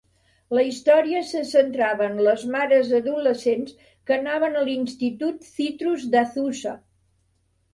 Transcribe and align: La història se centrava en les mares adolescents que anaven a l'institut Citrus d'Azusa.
La 0.57 0.61
història 0.67 1.19
se 1.31 1.41
centrava 1.49 2.07
en 2.13 2.17
les 2.27 2.45
mares 2.55 2.89
adolescents 3.01 3.75
que 4.09 4.17
anaven 4.17 4.57
a 4.57 4.65
l'institut 4.71 5.47
Citrus 5.51 6.09
d'Azusa. 6.17 6.75